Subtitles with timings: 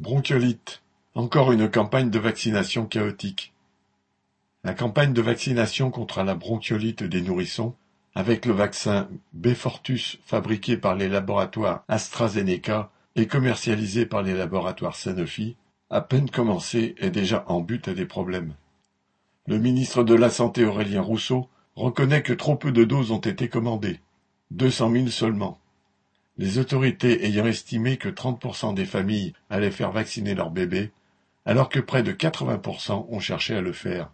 [0.00, 0.80] Bronchiolite,
[1.16, 3.52] encore une campagne de vaccination chaotique.
[4.62, 7.74] La campagne de vaccination contre la bronchiolite des nourrissons,
[8.14, 15.56] avec le vaccin Beyfortus fabriqué par les laboratoires AstraZeneca et commercialisé par les laboratoires Sanofi,
[15.90, 18.54] à peine commencé est déjà en but à des problèmes.
[19.48, 23.48] Le ministre de la Santé Aurélien Rousseau reconnaît que trop peu de doses ont été
[23.48, 23.98] commandées,
[24.52, 25.58] deux cent mille seulement
[26.38, 30.92] les autorités ayant estimé que 30% des familles allaient faire vacciner leurs bébés,
[31.44, 34.10] alors que près de 80% ont cherché à le faire.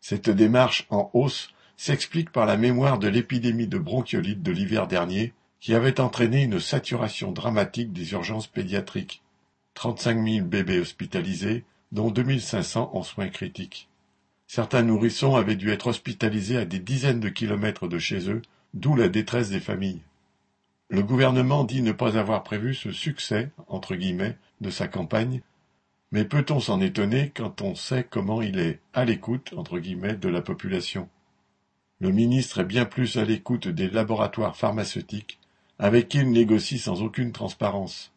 [0.00, 5.32] Cette démarche en hausse s'explique par la mémoire de l'épidémie de bronchiolite de l'hiver dernier,
[5.58, 9.22] qui avait entraîné une saturation dramatique des urgences pédiatriques.
[9.74, 13.88] 35 000 bébés hospitalisés, dont 2500 en soins critiques.
[14.46, 18.42] Certains nourrissons avaient dû être hospitalisés à des dizaines de kilomètres de chez eux,
[18.74, 20.02] d'où la détresse des familles.
[20.92, 25.40] Le gouvernement dit ne pas avoir prévu ce succès entre guillemets de sa campagne,
[26.10, 30.28] mais peut-on s'en étonner quand on sait comment il est à l'écoute entre guillemets de
[30.28, 31.08] la population?
[31.98, 35.38] Le ministre est bien plus à l'écoute des laboratoires pharmaceutiques
[35.78, 38.12] avec qui il négocie sans aucune transparence.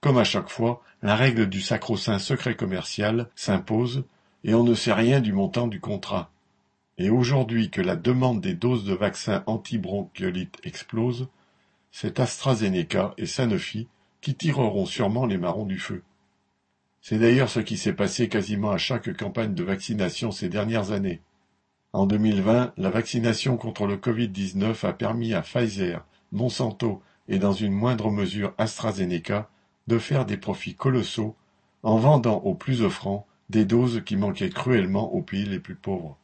[0.00, 4.02] Comme à chaque fois, la règle du sacro-saint secret commercial s'impose
[4.44, 6.30] et on ne sait rien du montant du contrat.
[6.96, 11.28] Et aujourd'hui que la demande des doses de vaccins anti-bronchiolite explose,
[12.00, 13.88] c'est AstraZeneca et Sanofi
[14.20, 16.04] qui tireront sûrement les marrons du feu.
[17.02, 21.22] C'est d'ailleurs ce qui s'est passé quasiment à chaque campagne de vaccination ces dernières années.
[21.92, 27.72] En 2020, la vaccination contre le Covid-19 a permis à Pfizer, Monsanto et dans une
[27.72, 29.50] moindre mesure AstraZeneca
[29.88, 31.34] de faire des profits colossaux
[31.82, 36.16] en vendant aux plus offrants des doses qui manquaient cruellement aux pays les plus pauvres.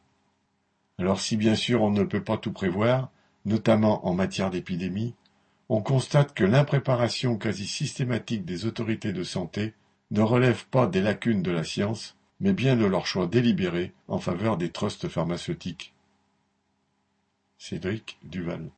[0.99, 3.09] Alors si bien sûr on ne peut pas tout prévoir,
[3.43, 5.15] notamment en matière d'épidémie,
[5.69, 9.73] on constate que l'impréparation quasi systématique des autorités de santé
[10.11, 14.19] ne relève pas des lacunes de la science, mais bien de leur choix délibéré en
[14.19, 15.93] faveur des trusts pharmaceutiques.
[17.57, 18.69] Cédric Duval